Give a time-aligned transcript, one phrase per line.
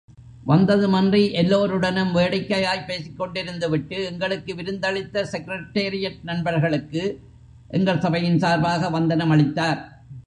[0.47, 7.19] வந்ததுமன்றி, எல்லோருடனும் வேடிக்கையாய்ப் பேசிக்கொண்டிருந்து விட்டு, எங்களுக்கு விருந்தளித்த செக்ரடேரியேட் நண்பர்களுக்கு
[7.67, 10.03] எங்கள் சபையின் சார்பாக வந்தனம் அளித்தார்.